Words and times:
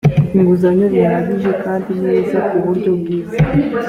inguzanyo 0.35 0.85
bihagije 0.93 1.51
kandi 1.63 1.91
neza 2.03 2.37
ku 2.49 2.57
buryo 2.65 2.91
bwiza 2.99 3.37